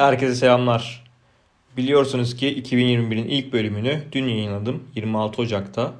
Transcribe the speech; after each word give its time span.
Herkese 0.00 0.34
selamlar. 0.34 1.04
Biliyorsunuz 1.76 2.36
ki 2.36 2.62
2021'in 2.62 3.28
ilk 3.28 3.52
bölümünü 3.52 4.02
dün 4.12 4.24
yayınladım 4.24 4.88
26 4.94 5.42
Ocak'ta. 5.42 5.94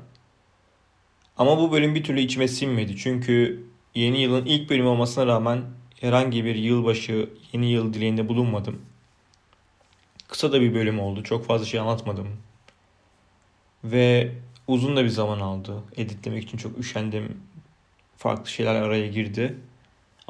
Ama 1.36 1.58
bu 1.58 1.72
bölüm 1.72 1.94
bir 1.94 2.04
türlü 2.04 2.20
içime 2.20 2.48
sinmedi. 2.48 2.96
Çünkü 2.96 3.64
yeni 3.94 4.20
yılın 4.20 4.46
ilk 4.46 4.70
bölümü 4.70 4.88
olmasına 4.88 5.26
rağmen 5.26 5.62
herhangi 6.00 6.44
bir 6.44 6.54
yılbaşı, 6.54 7.30
yeni 7.52 7.70
yıl 7.70 7.94
dileğinde 7.94 8.28
bulunmadım. 8.28 8.82
Kısa 10.28 10.52
da 10.52 10.60
bir 10.60 10.74
bölüm 10.74 11.00
oldu. 11.00 11.22
Çok 11.22 11.46
fazla 11.46 11.66
şey 11.66 11.80
anlatmadım. 11.80 12.28
Ve 13.84 14.32
uzun 14.66 14.96
da 14.96 15.04
bir 15.04 15.08
zaman 15.08 15.40
aldı. 15.40 15.82
Editlemek 15.96 16.42
için 16.42 16.58
çok 16.58 16.78
üşendim. 16.78 17.42
Farklı 18.16 18.50
şeyler 18.50 18.74
araya 18.74 19.06
girdi 19.06 19.56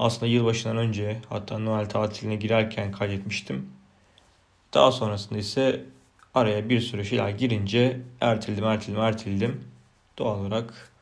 aslında 0.00 0.26
yılbaşından 0.26 0.76
önce 0.76 1.20
hatta 1.28 1.58
Noel 1.58 1.88
tatiline 1.88 2.36
girerken 2.36 2.92
kaydetmiştim. 2.92 3.70
Daha 4.74 4.92
sonrasında 4.92 5.38
ise 5.38 5.84
araya 6.34 6.68
bir 6.68 6.80
sürü 6.80 7.04
şeyler 7.04 7.28
girince 7.28 8.00
erteldim 8.20 8.64
erteldim 8.64 9.00
erteldim. 9.00 9.64
Doğal 10.18 10.40
olarak 10.40 10.92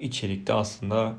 içerikte 0.00 0.52
aslında 0.52 1.14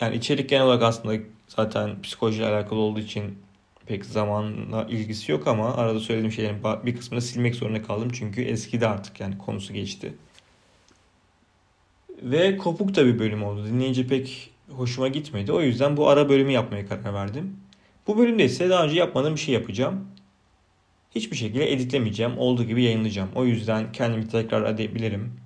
yani 0.00 0.16
içerik 0.16 0.48
genel 0.48 0.64
olarak 0.64 0.82
aslında 0.82 1.22
zaten 1.48 2.02
psikolojiyle 2.02 2.46
alakalı 2.46 2.78
olduğu 2.78 3.00
için 3.00 3.38
pek 3.86 4.04
zamanla 4.04 4.84
ilgisi 4.84 5.32
yok 5.32 5.46
ama 5.48 5.74
arada 5.74 6.00
söylediğim 6.00 6.32
şeylerin 6.32 6.62
bir 6.86 6.96
kısmını 6.96 7.22
silmek 7.22 7.54
zorunda 7.54 7.82
kaldım 7.82 8.08
çünkü 8.12 8.42
eskidi 8.42 8.86
artık 8.86 9.20
yani 9.20 9.38
konusu 9.38 9.72
geçti. 9.72 10.14
Ve 12.22 12.56
kopuk 12.56 12.94
da 12.94 13.06
bir 13.06 13.18
bölüm 13.18 13.44
oldu. 13.44 13.66
Dinleyince 13.66 14.06
pek 14.06 14.49
hoşuma 14.76 15.08
gitmedi. 15.08 15.52
O 15.52 15.60
yüzden 15.60 15.96
bu 15.96 16.08
ara 16.08 16.28
bölümü 16.28 16.52
yapmaya 16.52 16.86
karar 16.86 17.14
verdim. 17.14 17.56
Bu 18.06 18.18
bölümde 18.18 18.44
ise 18.44 18.70
daha 18.70 18.84
önce 18.84 18.94
yapmadığım 18.94 19.34
bir 19.34 19.40
şey 19.40 19.54
yapacağım. 19.54 20.08
Hiçbir 21.14 21.36
şekilde 21.36 21.72
editlemeyeceğim. 21.72 22.38
Olduğu 22.38 22.64
gibi 22.64 22.82
yayınlayacağım. 22.82 23.28
O 23.34 23.44
yüzden 23.44 23.92
kendimi 23.92 24.28
tekrar 24.28 24.74
edebilirim. 24.74 25.40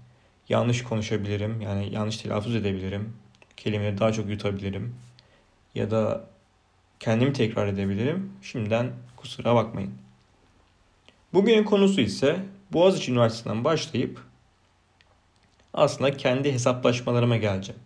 Yanlış 0.48 0.82
konuşabilirim. 0.82 1.60
Yani 1.60 1.94
yanlış 1.94 2.16
telaffuz 2.16 2.56
edebilirim. 2.56 3.16
Kelimeleri 3.56 3.98
daha 3.98 4.12
çok 4.12 4.28
yutabilirim. 4.28 4.94
Ya 5.74 5.90
da 5.90 6.26
kendimi 7.00 7.32
tekrar 7.32 7.66
edebilirim. 7.66 8.32
Şimdiden 8.42 8.92
kusura 9.16 9.54
bakmayın. 9.54 9.90
Bugünün 11.32 11.64
konusu 11.64 12.00
ise 12.00 12.36
Boğaziçi 12.72 13.12
Üniversitesi'nden 13.12 13.64
başlayıp 13.64 14.20
aslında 15.74 16.16
kendi 16.16 16.52
hesaplaşmalarıma 16.52 17.36
geleceğim. 17.36 17.80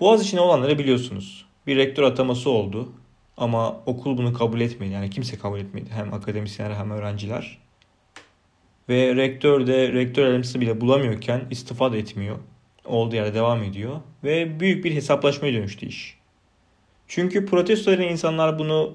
Boğaziçi'ne 0.00 0.40
olanları 0.40 0.78
biliyorsunuz. 0.78 1.46
Bir 1.66 1.76
rektör 1.76 2.02
ataması 2.02 2.50
oldu. 2.50 2.92
Ama 3.36 3.80
okul 3.86 4.18
bunu 4.18 4.32
kabul 4.32 4.60
etmedi. 4.60 4.92
Yani 4.92 5.10
kimse 5.10 5.38
kabul 5.38 5.58
etmedi. 5.58 5.90
Hem 5.90 6.14
akademisyenler 6.14 6.74
hem 6.74 6.90
öğrenciler. 6.90 7.58
Ve 8.88 9.16
rektör 9.16 9.66
de 9.66 9.92
rektör 9.92 10.24
yardımcısı 10.24 10.60
bile 10.60 10.80
bulamıyorken 10.80 11.42
istifa 11.50 11.92
da 11.92 11.96
etmiyor. 11.96 12.38
Olduğu 12.84 13.16
yerde 13.16 13.34
devam 13.34 13.62
ediyor. 13.62 14.00
Ve 14.24 14.60
büyük 14.60 14.84
bir 14.84 14.94
hesaplaşmaya 14.94 15.52
dönüştü 15.54 15.86
iş. 15.86 16.18
Çünkü 17.08 17.46
protesto 17.46 17.90
eden 17.90 18.08
insanlar 18.08 18.58
bunu 18.58 18.94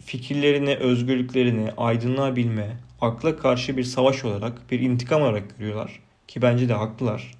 fikirlerini, 0.00 0.76
özgürlüklerini, 0.76 1.70
aydınlığa 1.76 2.36
bilme, 2.36 2.76
akla 3.00 3.36
karşı 3.36 3.76
bir 3.76 3.84
savaş 3.84 4.24
olarak, 4.24 4.70
bir 4.70 4.80
intikam 4.80 5.22
olarak 5.22 5.58
görüyorlar. 5.58 6.00
Ki 6.28 6.42
bence 6.42 6.68
de 6.68 6.74
haklılar. 6.74 7.34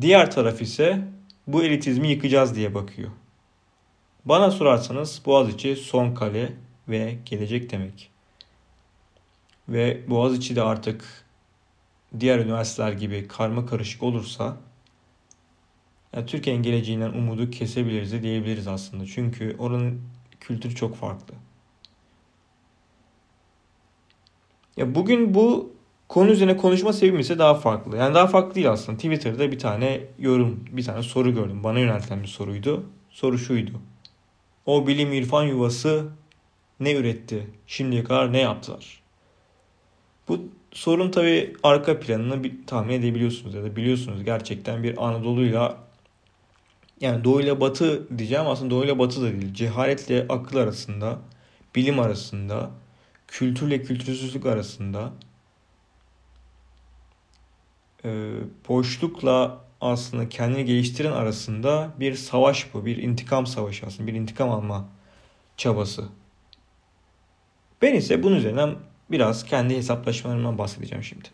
Diğer 0.00 0.30
taraf 0.30 0.62
ise 0.62 1.04
bu 1.46 1.64
elitizmi 1.64 2.08
yıkacağız 2.08 2.56
diye 2.56 2.74
bakıyor. 2.74 3.10
Bana 4.24 4.50
sorarsanız 4.50 5.22
Boğaziçi 5.26 5.76
son 5.76 6.14
kale 6.14 6.52
ve 6.88 7.18
gelecek 7.24 7.70
demek. 7.70 8.10
Ve 9.68 10.10
Boğaziçi 10.10 10.56
de 10.56 10.62
artık 10.62 11.24
diğer 12.20 12.38
üniversiteler 12.38 12.92
gibi 12.92 13.28
karma 13.28 13.66
karışık 13.66 14.02
olursa 14.02 14.56
yani 16.14 16.26
Türkiye'nin 16.26 16.62
geleceğinden 16.62 17.10
umudu 17.10 17.50
kesebiliriz 17.50 18.12
de 18.12 18.22
diyebiliriz 18.22 18.68
aslında. 18.68 19.06
Çünkü 19.06 19.56
oranın 19.58 20.02
kültürü 20.40 20.74
çok 20.74 20.96
farklı. 20.96 21.34
Ya 24.76 24.94
bugün 24.94 25.34
bu 25.34 25.77
konu 26.08 26.30
üzerine 26.30 26.56
konuşma 26.56 26.92
sebebim 26.92 27.20
ise 27.20 27.38
daha 27.38 27.54
farklı. 27.54 27.96
Yani 27.96 28.14
daha 28.14 28.26
farklı 28.26 28.54
değil 28.54 28.70
aslında. 28.70 28.98
Twitter'da 28.98 29.52
bir 29.52 29.58
tane 29.58 30.00
yorum, 30.18 30.64
bir 30.70 30.84
tane 30.84 31.02
soru 31.02 31.34
gördüm. 31.34 31.64
Bana 31.64 31.78
yöneltilen 31.78 32.22
bir 32.22 32.28
soruydu. 32.28 32.86
Soru 33.10 33.38
şuydu. 33.38 33.72
O 34.66 34.86
bilim 34.86 35.12
irfan 35.12 35.44
yuvası 35.44 36.06
ne 36.80 36.94
üretti? 36.94 37.46
Şimdiye 37.66 38.04
kadar 38.04 38.32
ne 38.32 38.40
yaptılar? 38.40 39.02
Bu 40.28 40.40
sorun 40.72 41.10
tabi 41.10 41.54
arka 41.62 42.00
planını 42.00 42.44
bir 42.44 42.66
tahmin 42.66 42.94
edebiliyorsunuz 42.94 43.54
ya 43.54 43.62
da 43.62 43.76
biliyorsunuz 43.76 44.24
gerçekten 44.24 44.82
bir 44.82 45.06
Anadolu'yla 45.08 45.76
yani 47.00 47.24
Doğu 47.24 47.40
ile 47.40 47.60
Batı 47.60 48.18
diyeceğim 48.18 48.46
aslında 48.46 48.70
Doğu 48.70 48.84
ile 48.84 48.98
Batı 48.98 49.22
da 49.22 49.32
değil. 49.32 49.54
Cehaletle 49.54 50.26
akıl 50.28 50.56
arasında, 50.56 51.18
bilim 51.74 51.98
arasında, 51.98 52.70
kültürle 53.28 53.82
kültürsüzlük 53.82 54.46
arasında 54.46 55.12
e, 58.04 58.32
boşlukla 58.68 59.64
aslında 59.80 60.28
kendini 60.28 60.64
geliştiren 60.64 61.12
arasında 61.12 61.94
bir 62.00 62.14
savaş 62.14 62.74
bu. 62.74 62.86
Bir 62.86 62.96
intikam 62.96 63.46
savaşı 63.46 63.86
aslında. 63.86 64.06
Bir 64.06 64.14
intikam 64.14 64.50
alma 64.50 64.88
çabası. 65.56 66.04
Ben 67.82 67.94
ise 67.94 68.22
bunun 68.22 68.36
üzerinden 68.36 68.74
biraz 69.10 69.44
kendi 69.44 69.76
hesaplaşmalarımdan 69.76 70.58
bahsedeceğim 70.58 71.04
şimdi. 71.04 71.28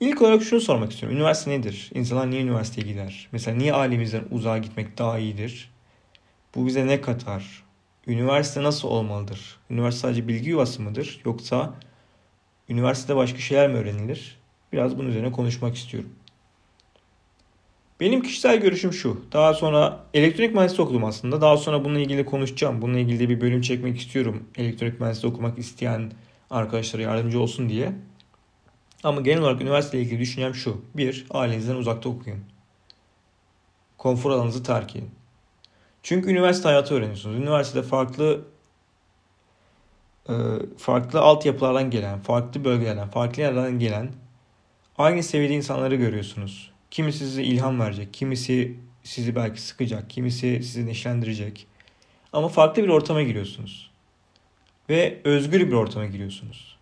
İlk 0.00 0.22
olarak 0.22 0.42
şunu 0.42 0.60
sormak 0.60 0.92
istiyorum. 0.92 1.18
Üniversite 1.18 1.50
nedir? 1.50 1.90
İnsanlar 1.94 2.30
niye 2.30 2.42
üniversiteye 2.42 2.86
gider? 2.86 3.28
Mesela 3.32 3.56
niye 3.56 3.74
ailemizden 3.74 4.24
uzağa 4.30 4.58
gitmek 4.58 4.98
daha 4.98 5.18
iyidir? 5.18 5.70
Bu 6.54 6.66
bize 6.66 6.86
ne 6.86 7.00
katar? 7.00 7.64
Üniversite 8.06 8.62
nasıl 8.62 8.88
olmalıdır? 8.88 9.58
Üniversite 9.70 10.00
sadece 10.00 10.28
bilgi 10.28 10.50
yuvası 10.50 10.82
mıdır? 10.82 11.20
Yoksa 11.24 11.74
üniversitede 12.68 13.16
başka 13.16 13.38
şeyler 13.38 13.68
mi 13.68 13.76
öğrenilir? 13.76 14.39
Biraz 14.72 14.98
bunun 14.98 15.08
üzerine 15.08 15.32
konuşmak 15.32 15.76
istiyorum. 15.76 16.10
Benim 18.00 18.22
kişisel 18.22 18.60
görüşüm 18.60 18.92
şu. 18.92 19.24
Daha 19.32 19.54
sonra 19.54 20.04
elektronik 20.14 20.54
mühendisliği 20.54 20.84
okudum 20.84 21.04
aslında. 21.04 21.40
Daha 21.40 21.56
sonra 21.56 21.84
bununla 21.84 21.98
ilgili 21.98 22.24
konuşacağım. 22.24 22.82
Bununla 22.82 22.98
ilgili 22.98 23.28
bir 23.28 23.40
bölüm 23.40 23.60
çekmek 23.60 23.98
istiyorum. 23.98 24.44
Elektronik 24.56 25.00
mühendisliği 25.00 25.32
okumak 25.32 25.58
isteyen 25.58 26.12
arkadaşlara 26.50 27.02
yardımcı 27.02 27.40
olsun 27.40 27.68
diye. 27.68 27.92
Ama 29.02 29.20
genel 29.20 29.40
olarak 29.40 29.60
üniversiteyle 29.60 30.04
ilgili 30.04 30.20
düşüncem 30.20 30.54
şu. 30.54 30.84
Bir, 30.94 31.26
ailenizden 31.30 31.74
uzakta 31.74 32.08
okuyun. 32.08 32.40
Konfor 33.98 34.30
alanınızı 34.30 34.62
terk 34.62 34.96
edin. 34.96 35.10
Çünkü 36.02 36.30
üniversite 36.30 36.68
hayatı 36.68 36.94
öğreniyorsunuz. 36.94 37.36
Üniversitede 37.36 37.82
farklı 37.82 38.40
e, 40.28 40.34
farklı 40.78 41.20
altyapılardan 41.20 41.90
gelen, 41.90 42.20
farklı 42.20 42.64
bölgelerden, 42.64 43.08
farklı 43.10 43.42
yerlerden 43.42 43.78
gelen 43.78 44.10
aynı 44.98 45.22
seviyede 45.22 45.54
insanları 45.54 45.94
görüyorsunuz. 45.94 46.70
Kimisi 46.90 47.18
size 47.18 47.42
ilham 47.42 47.80
verecek, 47.80 48.14
kimisi 48.14 48.76
sizi 49.02 49.36
belki 49.36 49.60
sıkacak, 49.60 50.10
kimisi 50.10 50.62
sizi 50.62 50.86
neşelendirecek. 50.86 51.66
Ama 52.32 52.48
farklı 52.48 52.82
bir 52.82 52.88
ortama 52.88 53.22
giriyorsunuz. 53.22 53.90
Ve 54.88 55.20
özgür 55.24 55.60
bir 55.60 55.72
ortama 55.72 56.06
giriyorsunuz. 56.06 56.76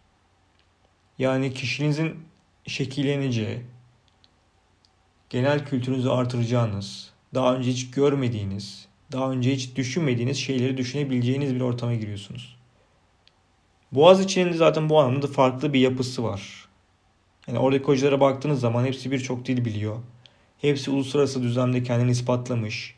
Yani 1.18 1.54
kişiliğinizin 1.54 2.16
şekilleneceği, 2.66 3.60
genel 5.30 5.64
kültürünüzü 5.64 6.08
artıracağınız, 6.08 7.10
daha 7.34 7.56
önce 7.56 7.70
hiç 7.70 7.90
görmediğiniz, 7.90 8.88
daha 9.12 9.30
önce 9.30 9.52
hiç 9.52 9.76
düşünmediğiniz 9.76 10.36
şeyleri 10.36 10.76
düşünebileceğiniz 10.76 11.54
bir 11.54 11.60
ortama 11.60 11.94
giriyorsunuz. 11.94 12.56
Boğaz 13.92 14.20
içinde 14.20 14.52
zaten 14.52 14.88
bu 14.88 15.00
anlamda 15.00 15.26
farklı 15.26 15.72
bir 15.72 15.80
yapısı 15.80 16.24
var. 16.24 16.67
Yani 17.48 17.58
oradaki 17.58 17.84
hocalara 17.84 18.20
baktığınız 18.20 18.60
zaman 18.60 18.84
hepsi 18.84 19.10
birçok 19.10 19.46
dil 19.46 19.64
biliyor. 19.64 19.96
Hepsi 20.58 20.90
uluslararası 20.90 21.42
düzlemde 21.42 21.82
kendini 21.82 22.10
ispatlamış. 22.10 22.94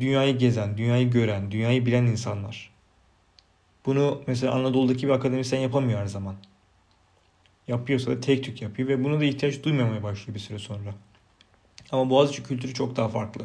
Dünyayı 0.00 0.38
gezen, 0.38 0.78
dünyayı 0.78 1.10
gören, 1.10 1.50
dünyayı 1.50 1.86
bilen 1.86 2.06
insanlar. 2.06 2.70
Bunu 3.86 4.22
mesela 4.26 4.52
Anadolu'daki 4.54 5.06
bir 5.06 5.12
akademisyen 5.12 5.60
yapamıyor 5.60 6.00
her 6.00 6.06
zaman. 6.06 6.36
Yapıyorsa 7.68 8.10
da 8.10 8.20
tek 8.20 8.44
tük 8.44 8.62
yapıyor 8.62 8.88
ve 8.88 9.04
bunu 9.04 9.20
da 9.20 9.24
ihtiyaç 9.24 9.62
duymamaya 9.62 10.02
başlıyor 10.02 10.34
bir 10.34 10.40
süre 10.40 10.58
sonra. 10.58 10.94
Ama 11.92 12.10
Boğaziçi 12.10 12.42
kültürü 12.42 12.74
çok 12.74 12.96
daha 12.96 13.08
farklı. 13.08 13.44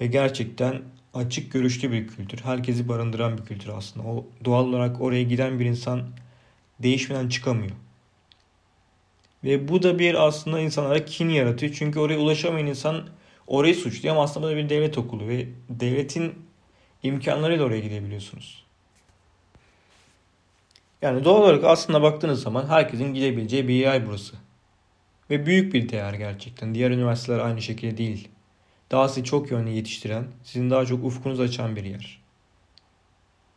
Ve 0.00 0.06
gerçekten 0.06 0.82
açık 1.14 1.52
görüşlü 1.52 1.92
bir 1.92 2.08
kültür. 2.08 2.38
Herkesi 2.38 2.88
barındıran 2.88 3.38
bir 3.38 3.44
kültür 3.44 3.68
aslında. 3.68 4.08
O 4.08 4.26
doğal 4.44 4.64
olarak 4.64 5.00
oraya 5.00 5.22
giden 5.22 5.60
bir 5.60 5.64
insan 5.64 6.02
değişmeden 6.78 7.28
çıkamıyor. 7.28 7.76
Ve 9.44 9.68
bu 9.68 9.82
da 9.82 9.98
bir 9.98 10.26
aslında 10.26 10.60
insanlara 10.60 11.04
kin 11.04 11.28
yaratıyor. 11.28 11.72
Çünkü 11.72 11.98
oraya 11.98 12.18
ulaşamayan 12.18 12.66
insan 12.66 13.08
orayı 13.46 13.74
suçluyor 13.74 14.14
ama 14.14 14.24
aslında 14.24 14.46
bu 14.46 14.50
da 14.50 14.56
bir 14.56 14.68
devlet 14.68 14.98
okulu 14.98 15.28
ve 15.28 15.46
devletin 15.68 16.34
imkanlarıyla 17.02 17.64
oraya 17.64 17.80
gidebiliyorsunuz. 17.80 18.64
Yani 21.02 21.24
doğal 21.24 21.42
olarak 21.42 21.64
aslında 21.64 22.02
baktığınız 22.02 22.42
zaman 22.42 22.66
herkesin 22.66 23.14
gidebileceği 23.14 23.68
bir 23.68 23.74
yer 23.74 24.06
burası. 24.06 24.36
Ve 25.30 25.46
büyük 25.46 25.74
bir 25.74 25.88
değer 25.88 26.14
gerçekten. 26.14 26.74
Diğer 26.74 26.90
üniversiteler 26.90 27.38
aynı 27.38 27.62
şekilde 27.62 27.96
değil. 27.96 28.28
Daha 28.90 29.08
sizi 29.08 29.24
çok 29.24 29.50
yönlü 29.50 29.70
yetiştiren, 29.70 30.24
sizin 30.42 30.70
daha 30.70 30.86
çok 30.86 31.04
ufkunuzu 31.04 31.42
açan 31.42 31.76
bir 31.76 31.84
yer. 31.84 32.20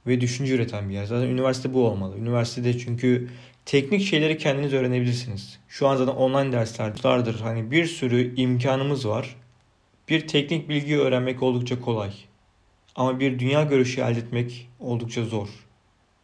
Ve 0.07 0.22
düşünce 0.22 0.56
üreten 0.56 0.89
bir 0.89 0.94
yer. 0.94 1.06
Zaten 1.06 1.28
üniversite 1.28 1.74
bu 1.74 1.88
olmalı. 1.88 2.18
Üniversitede 2.18 2.78
çünkü 2.78 3.30
teknik 3.67 4.01
şeyleri 4.01 4.37
kendiniz 4.37 4.73
öğrenebilirsiniz. 4.73 5.59
Şu 5.67 5.87
an 5.87 5.95
zaten 5.95 6.13
online 6.13 6.51
derslerdir. 6.51 7.39
Hani 7.39 7.71
bir 7.71 7.85
sürü 7.85 8.35
imkanımız 8.35 9.07
var. 9.07 9.35
Bir 10.09 10.27
teknik 10.27 10.69
bilgiyi 10.69 10.97
öğrenmek 10.97 11.43
oldukça 11.43 11.81
kolay. 11.81 12.11
Ama 12.95 13.19
bir 13.19 13.39
dünya 13.39 13.63
görüşü 13.63 14.01
elde 14.01 14.19
etmek 14.19 14.69
oldukça 14.79 15.23
zor. 15.25 15.47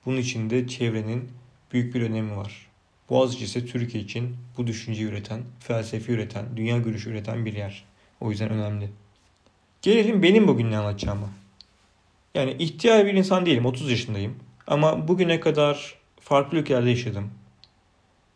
Bunun 0.06 0.18
için 0.18 0.50
de 0.50 0.68
çevrenin 0.68 1.30
büyük 1.74 1.96
bir 1.96 2.02
önemi 2.02 2.38
var. 2.38 2.68
Boğaziçi 3.10 3.46
ise 3.46 3.66
Türkiye 3.66 4.04
için 4.04 4.36
bu 4.58 4.68
düşünceyi 4.68 5.08
üreten, 5.08 5.42
felsefi 5.60 6.12
üreten, 6.12 6.46
dünya 6.56 6.78
görüşü 6.78 7.10
üreten 7.10 7.46
bir 7.46 7.54
yer. 7.54 7.86
O 8.22 8.32
yüzden 8.32 8.50
önemli. 8.50 8.90
Gelelim 9.82 10.24
benim 10.24 10.48
bugün 10.48 10.72
ne 10.72 10.78
anlatacağıma. 10.78 11.30
Yani 12.36 12.56
ihtiyar 12.60 13.06
bir 13.06 13.14
insan 13.14 13.46
değilim, 13.46 13.66
30 13.66 13.92
yaşındayım. 13.92 14.36
Ama 14.68 15.08
bugüne 15.08 15.40
kadar 15.40 16.03
farklı 16.24 16.58
ülkelerde 16.58 16.90
yaşadım. 16.90 17.32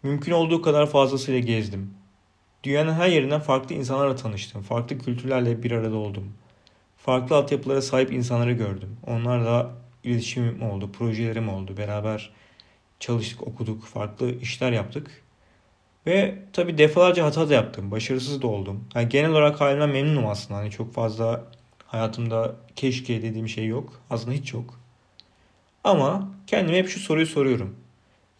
Mümkün 0.03 0.31
olduğu 0.31 0.61
kadar 0.61 0.89
fazlasıyla 0.89 1.39
gezdim. 1.39 1.93
Dünyanın 2.63 2.93
her 2.93 3.09
yerinden 3.09 3.41
farklı 3.41 3.75
insanlarla 3.75 4.15
tanıştım. 4.15 4.61
Farklı 4.61 4.99
kültürlerle 4.99 5.63
bir 5.63 5.71
arada 5.71 5.95
oldum. 5.95 6.33
Farklı 6.97 7.35
altyapılara 7.35 7.81
sahip 7.81 8.11
insanları 8.11 8.51
gördüm. 8.51 8.97
Onlarla 9.07 9.71
iletişimim 10.03 10.61
oldu, 10.61 10.91
projelerim 10.91 11.49
oldu. 11.49 11.77
Beraber 11.77 12.31
çalıştık, 12.99 13.47
okuduk, 13.47 13.85
farklı 13.85 14.39
işler 14.39 14.71
yaptık. 14.71 15.23
Ve 16.05 16.39
tabi 16.53 16.77
defalarca 16.77 17.25
hata 17.25 17.49
da 17.49 17.53
yaptım. 17.53 17.91
Başarısız 17.91 18.41
da 18.41 18.47
oldum. 18.47 18.83
Yani 18.95 19.09
genel 19.09 19.31
olarak 19.31 19.61
halimden 19.61 19.89
memnunum 19.89 20.27
aslında. 20.27 20.59
Hani 20.59 20.71
çok 20.71 20.93
fazla 20.93 21.43
hayatımda 21.85 22.55
keşke 22.75 23.21
dediğim 23.21 23.49
şey 23.49 23.65
yok. 23.65 24.01
Aslında 24.09 24.31
hiç 24.31 24.53
yok. 24.53 24.76
Ama 25.87 26.29
kendime 26.47 26.77
hep 26.77 26.89
şu 26.89 26.99
soruyu 26.99 27.25
soruyorum. 27.25 27.75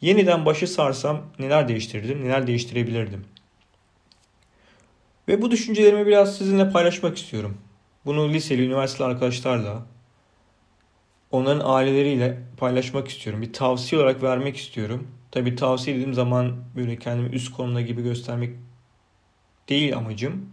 Yeniden 0.02 0.46
başı 0.46 0.68
sarsam 0.68 1.22
neler 1.40 1.68
değiştirirdim, 1.68 2.24
neler 2.24 2.48
değiştirebilirdim? 2.48 3.26
Ve 5.28 5.42
bu 5.42 5.52
düşüncelerimi 5.52 6.08
biraz 6.08 6.38
sizinle 6.38 6.70
paylaşmak 6.70 7.18
istiyorum. 7.18 7.58
Bunu 8.06 8.30
liseli, 8.30 8.66
üniversiteli 8.66 9.08
arkadaşlarla, 9.08 9.86
onların 11.32 11.62
aileleriyle 11.66 12.42
paylaşmak 12.58 13.08
istiyorum. 13.08 13.42
Bir 13.42 13.54
tavsiye 13.54 14.02
olarak 14.02 14.24
vermek 14.24 14.58
istiyorum. 14.58 15.08
Tabi 15.32 15.56
tavsiye 15.56 15.96
dediğim 15.96 16.14
zaman 16.14 16.56
böyle 16.76 17.00
kendimi 17.00 17.36
üst 17.36 17.54
konumda 17.54 17.82
gibi 17.82 18.04
göstermek 18.04 18.56
değil 19.70 19.98
amacım. 19.98 20.50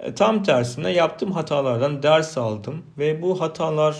E, 0.00 0.14
tam 0.14 0.42
tersine 0.42 0.90
yaptığım 0.90 1.32
hatalardan 1.32 2.02
ders 2.02 2.38
aldım 2.38 2.82
ve 2.98 3.22
bu 3.22 3.40
hataları 3.40 3.96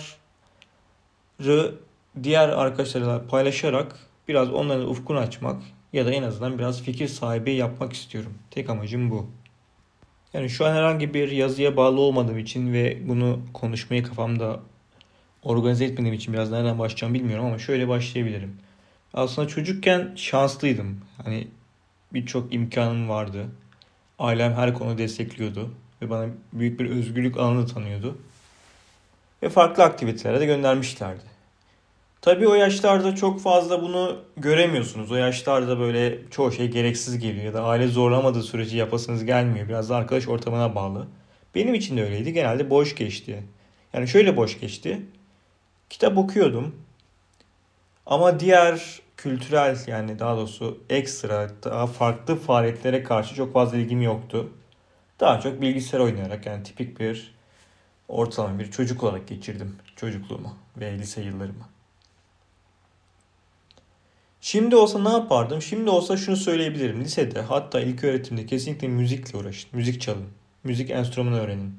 diğer 2.23 2.49
arkadaşlarla 2.49 3.27
paylaşarak 3.27 3.95
biraz 4.27 4.51
onların 4.51 4.89
ufkunu 4.89 5.17
açmak 5.17 5.61
ya 5.93 6.05
da 6.05 6.11
en 6.11 6.23
azından 6.23 6.59
biraz 6.59 6.81
fikir 6.81 7.07
sahibi 7.07 7.53
yapmak 7.53 7.93
istiyorum. 7.93 8.33
Tek 8.51 8.69
amacım 8.69 9.11
bu. 9.11 9.29
Yani 10.33 10.49
şu 10.49 10.65
an 10.65 10.73
herhangi 10.73 11.13
bir 11.13 11.31
yazıya 11.31 11.77
bağlı 11.77 12.01
olmadığım 12.01 12.37
için 12.37 12.73
ve 12.73 13.07
bunu 13.07 13.39
konuşmayı 13.53 14.03
kafamda 14.03 14.59
organize 15.43 15.85
etmediğim 15.85 16.13
için 16.13 16.33
biraz 16.33 16.51
nereden 16.51 16.79
başlayacağım 16.79 17.13
bilmiyorum 17.13 17.45
ama 17.45 17.59
şöyle 17.59 17.87
başlayabilirim. 17.87 18.57
Aslında 19.13 19.47
çocukken 19.47 20.13
şanslıydım. 20.15 21.01
Hani 21.23 21.47
birçok 22.13 22.53
imkanım 22.53 23.09
vardı. 23.09 23.45
Ailem 24.19 24.53
her 24.53 24.73
konuda 24.73 24.97
destekliyordu 24.97 25.73
ve 26.01 26.09
bana 26.09 26.25
büyük 26.53 26.79
bir 26.79 26.89
özgürlük 26.89 27.37
alanı 27.37 27.67
tanıyordu. 27.67 28.17
Ve 29.43 29.49
farklı 29.49 29.83
aktivitelere 29.83 30.39
de 30.39 30.45
göndermişlerdi. 30.45 31.28
Tabii 32.21 32.47
o 32.47 32.53
yaşlarda 32.53 33.15
çok 33.15 33.41
fazla 33.41 33.81
bunu 33.81 34.17
göremiyorsunuz. 34.37 35.11
O 35.11 35.15
yaşlarda 35.15 35.79
böyle 35.79 36.29
çoğu 36.31 36.51
şey 36.51 36.67
gereksiz 36.67 37.19
geliyor 37.19 37.45
ya 37.45 37.53
da 37.53 37.63
aile 37.63 37.87
zorlamadığı 37.87 38.43
sürece 38.43 38.77
yapasınız 38.77 39.25
gelmiyor. 39.25 39.67
Biraz 39.67 39.89
da 39.89 39.95
arkadaş 39.95 40.27
ortamına 40.27 40.75
bağlı. 40.75 41.07
Benim 41.55 41.73
için 41.73 41.97
de 41.97 42.03
öyleydi. 42.03 42.33
Genelde 42.33 42.69
boş 42.69 42.95
geçti. 42.95 43.43
Yani 43.93 44.07
şöyle 44.07 44.37
boş 44.37 44.59
geçti. 44.59 45.01
Kitap 45.89 46.17
okuyordum. 46.17 46.75
Ama 48.05 48.39
diğer 48.39 49.01
kültürel 49.17 49.77
yani 49.87 50.19
daha 50.19 50.37
doğrusu 50.37 50.83
ekstra 50.89 51.49
daha 51.63 51.87
farklı 51.87 52.35
faaliyetlere 52.35 53.03
karşı 53.03 53.35
çok 53.35 53.53
fazla 53.53 53.77
ilgim 53.77 54.01
yoktu. 54.01 54.49
Daha 55.19 55.39
çok 55.39 55.61
bilgisayar 55.61 55.99
oynayarak 55.99 56.45
yani 56.45 56.63
tipik 56.63 56.99
bir 56.99 57.35
ortalama 58.07 58.59
bir 58.59 58.71
çocuk 58.71 59.03
olarak 59.03 59.27
geçirdim 59.27 59.75
çocukluğumu 59.95 60.57
ve 60.77 60.99
lise 60.99 61.21
yıllarımı. 61.21 61.78
Şimdi 64.41 64.75
olsa 64.75 64.99
ne 64.99 65.09
yapardım? 65.09 65.61
Şimdi 65.61 65.89
olsa 65.89 66.17
şunu 66.17 66.35
söyleyebilirim. 66.35 67.01
Lisede 67.01 67.41
hatta 67.41 67.81
ilk 67.81 68.03
öğretimde 68.03 68.45
kesinlikle 68.45 68.87
müzikle 68.87 69.39
uğraşın. 69.39 69.69
Müzik 69.73 70.01
çalın. 70.01 70.27
Müzik 70.63 70.89
enstrümanı 70.89 71.39
öğrenin. 71.39 71.73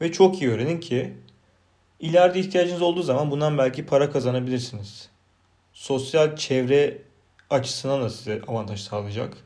Ve 0.00 0.12
çok 0.12 0.42
iyi 0.42 0.50
öğrenin 0.50 0.80
ki 0.80 1.14
ileride 2.00 2.40
ihtiyacınız 2.40 2.82
olduğu 2.82 3.02
zaman 3.02 3.30
bundan 3.30 3.58
belki 3.58 3.86
para 3.86 4.10
kazanabilirsiniz. 4.10 5.08
Sosyal 5.72 6.36
çevre 6.36 7.02
açısından 7.50 8.02
da 8.02 8.10
size 8.10 8.42
avantaj 8.48 8.80
sağlayacak. 8.80 9.36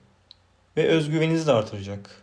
Ve 0.76 0.88
özgüveninizi 0.88 1.46
de 1.46 1.52
artıracak. 1.52 2.22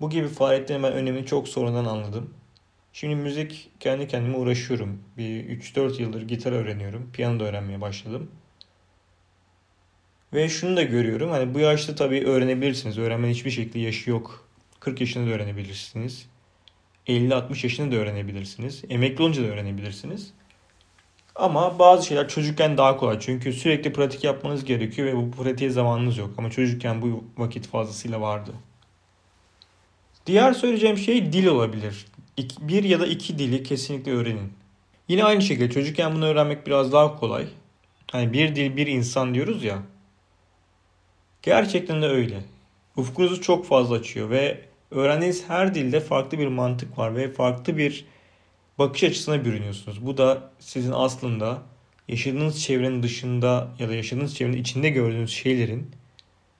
Bu 0.00 0.10
gibi 0.10 0.28
faaliyetlerin 0.28 0.82
ben 0.82 0.92
önemini 0.92 1.26
çok 1.26 1.48
sonradan 1.48 1.84
anladım. 1.84 2.34
Şimdi 2.92 3.14
müzik 3.14 3.70
kendi 3.80 4.08
kendime 4.08 4.36
uğraşıyorum. 4.36 5.02
Bir 5.16 5.60
3-4 5.60 6.02
yıldır 6.02 6.22
gitar 6.22 6.52
öğreniyorum. 6.52 7.10
Piyano 7.12 7.40
da 7.40 7.44
öğrenmeye 7.44 7.80
başladım. 7.80 8.30
Ve 10.32 10.48
şunu 10.48 10.76
da 10.76 10.82
görüyorum. 10.82 11.30
Hani 11.30 11.54
bu 11.54 11.58
yaşta 11.58 11.94
tabii 11.94 12.24
öğrenebilirsiniz. 12.26 12.98
Öğrenmenin 12.98 13.32
hiçbir 13.32 13.50
şekilde 13.50 13.78
yaşı 13.78 14.10
yok. 14.10 14.48
40 14.80 15.00
yaşında 15.00 15.30
da 15.30 15.34
öğrenebilirsiniz. 15.34 16.26
50-60 17.06 17.64
yaşında 17.66 17.96
da 17.96 17.96
öğrenebilirsiniz. 17.96 18.82
Emekli 18.88 19.22
olunca 19.22 19.42
da 19.42 19.46
öğrenebilirsiniz. 19.46 20.32
Ama 21.34 21.78
bazı 21.78 22.06
şeyler 22.06 22.28
çocukken 22.28 22.78
daha 22.78 22.96
kolay. 22.96 23.18
Çünkü 23.20 23.52
sürekli 23.52 23.92
pratik 23.92 24.24
yapmanız 24.24 24.64
gerekiyor 24.64 25.08
ve 25.08 25.16
bu 25.16 25.30
pratiğe 25.30 25.70
zamanınız 25.70 26.18
yok. 26.18 26.30
Ama 26.38 26.50
çocukken 26.50 27.02
bu 27.02 27.24
vakit 27.36 27.66
fazlasıyla 27.66 28.20
vardı. 28.20 28.50
Diğer 30.26 30.52
söyleyeceğim 30.52 30.98
şey 30.98 31.32
dil 31.32 31.46
olabilir. 31.46 32.06
Bir 32.60 32.84
ya 32.84 33.00
da 33.00 33.06
iki 33.06 33.38
dili 33.38 33.62
kesinlikle 33.62 34.12
öğrenin. 34.12 34.52
Yine 35.08 35.24
aynı 35.24 35.42
şekilde 35.42 35.70
çocukken 35.70 36.14
bunu 36.14 36.26
öğrenmek 36.26 36.66
biraz 36.66 36.92
daha 36.92 37.16
kolay. 37.16 37.46
Hani 38.12 38.32
bir 38.32 38.56
dil 38.56 38.76
bir 38.76 38.86
insan 38.86 39.34
diyoruz 39.34 39.64
ya. 39.64 39.82
Gerçekten 41.48 42.02
de 42.02 42.06
öyle. 42.06 42.42
Ufkunuzu 42.96 43.40
çok 43.40 43.66
fazla 43.66 43.96
açıyor 43.96 44.30
ve 44.30 44.60
öğrendiğiniz 44.90 45.48
her 45.48 45.74
dilde 45.74 46.00
farklı 46.00 46.38
bir 46.38 46.46
mantık 46.46 46.98
var 46.98 47.16
ve 47.16 47.32
farklı 47.32 47.76
bir 47.76 48.04
bakış 48.78 49.04
açısına 49.04 49.44
bürünüyorsunuz. 49.44 50.06
Bu 50.06 50.18
da 50.18 50.50
sizin 50.58 50.92
aslında 50.92 51.62
yaşadığınız 52.08 52.62
çevrenin 52.62 53.02
dışında 53.02 53.68
ya 53.78 53.88
da 53.88 53.94
yaşadığınız 53.94 54.36
çevrenin 54.36 54.56
içinde 54.56 54.90
gördüğünüz 54.90 55.30
şeylerin 55.30 55.90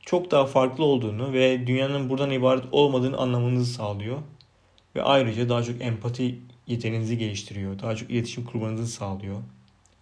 çok 0.00 0.30
daha 0.30 0.46
farklı 0.46 0.84
olduğunu 0.84 1.32
ve 1.32 1.66
dünyanın 1.66 2.08
buradan 2.08 2.30
ibaret 2.30 2.64
olmadığını 2.72 3.16
anlamanızı 3.16 3.72
sağlıyor. 3.72 4.18
Ve 4.96 5.02
ayrıca 5.02 5.48
daha 5.48 5.62
çok 5.62 5.82
empati 5.82 6.38
yeteneğinizi 6.66 7.18
geliştiriyor. 7.18 7.78
Daha 7.78 7.96
çok 7.96 8.10
iletişim 8.10 8.44
kurmanızı 8.44 8.86
sağlıyor. 8.86 9.36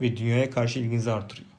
Ve 0.01 0.17
dünyaya 0.17 0.51
karşı 0.51 0.79
ilginizi 0.79 1.13
artırıyor. 1.13 1.51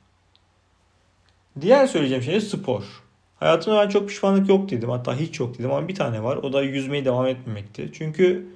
Diğer 1.62 1.88
söyleyeceğim 1.88 2.24
şey 2.24 2.34
de 2.34 2.41
spor. 2.41 3.07
Hayatımda 3.39 3.84
ben 3.84 3.89
çok 3.89 4.10
pişmanlık 4.10 4.50
yok 4.50 4.70
dedim. 4.70 4.89
Hatta 4.89 5.15
hiç 5.15 5.39
yok 5.39 5.60
dedim 5.60 5.72
ama 5.72 5.88
bir 5.88 5.96
tane 5.96 6.24
var. 6.24 6.38
O 6.38 6.53
da 6.53 6.62
yüzmeye 6.62 7.06
devam 7.06 7.27
etmemekti. 7.27 7.89
Çünkü 7.94 8.48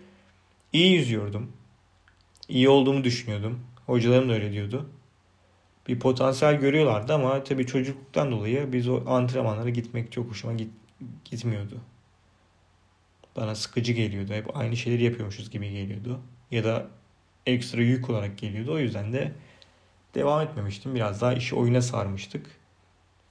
iyi 0.73 0.93
yüzüyordum. 0.93 1.51
İyi 2.49 2.69
olduğumu 2.69 3.03
düşünüyordum. 3.03 3.59
Hocalarım 3.85 4.29
da 4.29 4.33
öyle 4.33 4.51
diyordu. 4.51 4.89
Bir 5.87 5.99
potansiyel 5.99 6.55
görüyorlardı 6.55 7.13
ama 7.13 7.43
tabii 7.43 7.65
çocukluktan 7.65 8.31
dolayı 8.31 8.73
biz 8.73 8.87
o 8.87 9.03
antrenmanlara 9.07 9.69
gitmek 9.69 10.11
çok 10.11 10.29
hoşuma 10.29 10.53
git, 10.53 10.71
gitmiyordu. 11.25 11.77
Bana 13.35 13.55
sıkıcı 13.55 13.93
geliyordu. 13.93 14.33
Hep 14.33 14.57
aynı 14.57 14.77
şeyleri 14.77 15.03
yapıyormuşuz 15.03 15.49
gibi 15.49 15.71
geliyordu. 15.71 16.19
Ya 16.51 16.63
da 16.63 16.87
ekstra 17.45 17.81
yük 17.81 18.09
olarak 18.09 18.37
geliyordu. 18.37 18.73
O 18.73 18.79
yüzden 18.79 19.13
de 19.13 19.31
devam 20.15 20.41
etmemiştim. 20.41 20.95
Biraz 20.95 21.21
daha 21.21 21.33
işi 21.33 21.55
oyuna 21.55 21.81
sarmıştık. 21.81 22.60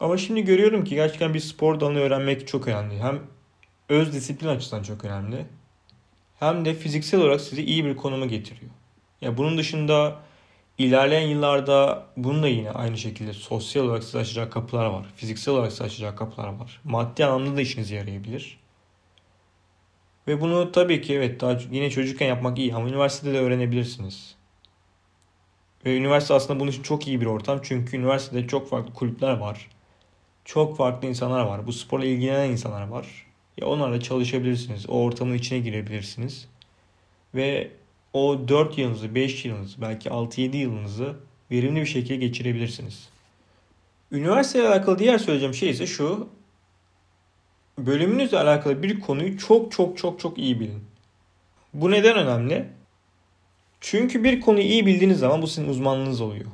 Ama 0.01 0.17
şimdi 0.17 0.45
görüyorum 0.45 0.85
ki 0.85 0.95
gerçekten 0.95 1.35
bir 1.35 1.41
spor 1.41 1.81
dalını 1.81 1.99
öğrenmek 1.99 2.49
çok 2.49 2.69
önemli. 2.69 2.99
Hem 2.99 3.21
öz 3.89 4.13
disiplin 4.13 4.49
açısından 4.49 4.83
çok 4.83 5.05
önemli. 5.05 5.47
Hem 6.39 6.65
de 6.65 6.75
fiziksel 6.75 7.21
olarak 7.21 7.41
sizi 7.41 7.65
iyi 7.65 7.85
bir 7.85 7.97
konuma 7.97 8.27
getiriyor. 8.27 8.71
Ya 9.21 9.37
bunun 9.37 9.59
dışında 9.59 10.19
ilerleyen 10.79 11.29
yıllarda 11.29 12.07
bunun 12.17 12.43
da 12.43 12.49
yine 12.49 12.71
aynı 12.71 12.99
şekilde 12.99 13.33
sosyal 13.33 13.85
olarak 13.85 14.05
size 14.05 14.19
açacak 14.19 14.53
kapılar 14.53 14.87
var. 14.87 15.07
Fiziksel 15.17 15.55
olarak 15.55 15.73
size 15.73 15.85
açacak 15.85 16.19
kapılar 16.19 16.49
var. 16.49 16.81
Maddi 16.85 17.25
anlamda 17.25 17.57
da 17.57 17.61
işinize 17.61 17.95
yarayabilir. 17.97 18.61
Ve 20.29 20.41
bunu 20.41 20.73
tabii 20.73 21.01
ki 21.01 21.15
evet 21.15 21.41
daha 21.41 21.59
yine 21.71 21.91
çocukken 21.91 22.27
yapmak 22.27 22.59
iyi 22.59 22.75
ama 22.75 22.89
üniversitede 22.89 23.35
de 23.35 23.41
öğrenebilirsiniz. 23.41 24.37
Ve 25.85 25.97
üniversite 25.97 26.35
aslında 26.35 26.61
bunun 26.61 26.71
için 26.71 26.83
çok 26.83 27.09
iyi 27.09 27.21
bir 27.21 27.27
ortam. 27.27 27.61
Çünkü 27.63 27.97
üniversitede 27.97 28.47
çok 28.47 28.71
farklı 28.71 28.95
kulüpler 28.95 29.33
var. 29.33 29.69
Çok 30.53 30.77
farklı 30.77 31.09
insanlar 31.09 31.45
var. 31.45 31.67
Bu 31.67 31.73
sporla 31.73 32.05
ilgilenen 32.05 32.51
insanlar 32.51 32.89
var. 32.89 33.07
Ya 33.57 33.67
onlarla 33.67 34.01
çalışabilirsiniz. 34.01 34.89
O 34.89 35.03
ortamın 35.03 35.35
içine 35.35 35.59
girebilirsiniz. 35.59 36.49
Ve 37.35 37.71
o 38.13 38.49
4 38.49 38.79
yılınızı, 38.79 39.15
5 39.15 39.45
yılınızı, 39.45 39.81
belki 39.81 40.09
6-7 40.09 40.57
yılınızı 40.57 41.17
verimli 41.51 41.81
bir 41.81 41.87
şekilde 41.87 42.17
geçirebilirsiniz. 42.17 43.09
Üniversiteyle 44.13 44.69
alakalı 44.69 44.99
diğer 44.99 45.19
söyleyeceğim 45.19 45.55
şey 45.55 45.71
ise 45.71 45.87
şu. 45.87 46.29
Bölümünüzle 47.79 48.39
alakalı 48.39 48.83
bir 48.83 49.01
konuyu 49.01 49.39
çok 49.39 49.73
çok 49.73 49.99
çok 49.99 50.21
çok 50.21 50.39
iyi 50.39 50.61
bilin. 50.61 50.85
Bu 51.75 51.91
neden 51.91 52.17
önemli? 52.17 52.69
Çünkü 53.81 54.25
bir 54.25 54.41
konuyu 54.41 54.65
iyi 54.65 54.87
bildiğiniz 54.87 55.19
zaman 55.19 55.43
bu 55.43 55.47
sizin 55.47 55.69
uzmanlığınız 55.69 56.21
oluyor. 56.21 56.47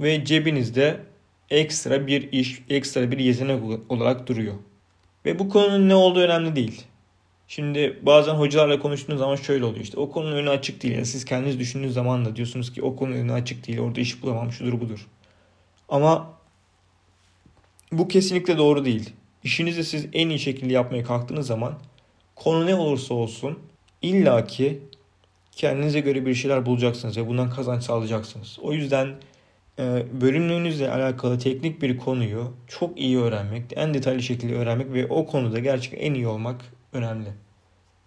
Ve 0.00 0.24
cebinizde 0.24 1.13
ekstra 1.54 2.06
bir 2.06 2.32
iş, 2.32 2.62
ekstra 2.70 3.10
bir 3.10 3.18
yetenek 3.18 3.62
olarak 3.88 4.26
duruyor. 4.26 4.54
Ve 5.26 5.38
bu 5.38 5.48
konunun 5.48 5.88
ne 5.88 5.94
olduğu 5.94 6.20
önemli 6.20 6.56
değil. 6.56 6.84
Şimdi 7.48 7.98
bazen 8.02 8.34
hocalarla 8.34 8.78
konuştuğunuz 8.78 9.18
zaman 9.18 9.36
şöyle 9.36 9.64
oluyor 9.64 9.84
işte 9.84 10.00
o 10.00 10.10
konunun 10.10 10.36
önü 10.36 10.50
açık 10.50 10.82
değil. 10.82 10.98
Ya 10.98 11.04
siz 11.04 11.24
kendiniz 11.24 11.58
düşündüğünüz 11.58 11.94
zaman 11.94 12.24
da 12.24 12.36
diyorsunuz 12.36 12.72
ki 12.72 12.82
o 12.82 12.96
konunun 12.96 13.16
önü 13.16 13.32
açık 13.32 13.66
değil. 13.66 13.78
Orada 13.78 14.00
iş 14.00 14.22
bulamam 14.22 14.52
şudur 14.52 14.80
budur. 14.80 15.06
Ama 15.88 16.30
bu 17.92 18.08
kesinlikle 18.08 18.58
doğru 18.58 18.84
değil. 18.84 19.10
İşinizi 19.44 19.84
siz 19.84 20.06
en 20.12 20.28
iyi 20.28 20.38
şekilde 20.38 20.72
yapmaya 20.72 21.04
kalktığınız 21.04 21.46
zaman 21.46 21.78
konu 22.34 22.66
ne 22.66 22.74
olursa 22.74 23.14
olsun 23.14 23.58
illaki 24.02 24.82
kendinize 25.52 26.00
göre 26.00 26.26
bir 26.26 26.34
şeyler 26.34 26.66
bulacaksınız 26.66 27.16
ve 27.16 27.28
bundan 27.28 27.50
kazanç 27.50 27.82
sağlayacaksınız. 27.82 28.58
O 28.62 28.72
yüzden 28.72 29.14
bölümlüğünüzle 30.20 30.90
alakalı 30.90 31.38
teknik 31.38 31.82
bir 31.82 31.96
konuyu 31.96 32.52
çok 32.68 33.00
iyi 33.00 33.18
öğrenmek, 33.18 33.64
en 33.76 33.94
detaylı 33.94 34.22
şekilde 34.22 34.54
öğrenmek 34.54 34.92
ve 34.92 35.06
o 35.06 35.26
konuda 35.26 35.58
gerçekten 35.58 35.98
en 35.98 36.14
iyi 36.14 36.26
olmak 36.26 36.60
önemli. 36.92 37.28